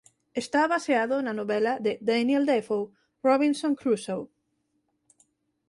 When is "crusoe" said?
3.81-4.25